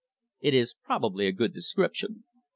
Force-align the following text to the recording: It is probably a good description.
It 0.39 0.55
is 0.55 0.73
probably 0.73 1.27
a 1.27 1.31
good 1.31 1.53
description. 1.53 2.23